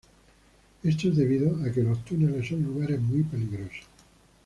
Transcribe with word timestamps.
Esto 0.81 1.09
es 1.09 1.15
debido 1.15 1.63
a 1.63 1.71
que 1.71 1.83
los 1.83 2.03
túneles 2.03 2.47
son 2.49 2.63
lugares 2.63 2.99
muy 2.99 3.21
peligrosos. 3.21 3.85